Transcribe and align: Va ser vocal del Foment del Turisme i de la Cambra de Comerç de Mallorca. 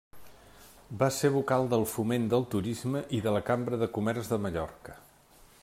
Va 1.01 1.09
ser 1.17 1.29
vocal 1.35 1.67
del 1.73 1.85
Foment 1.91 2.25
del 2.33 2.47
Turisme 2.55 3.03
i 3.19 3.21
de 3.27 3.35
la 3.37 3.43
Cambra 3.51 3.81
de 3.83 3.91
Comerç 3.99 4.33
de 4.33 4.41
Mallorca. 4.47 4.97